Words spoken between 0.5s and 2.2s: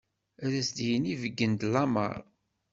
as-yini beggen-d lameṛ.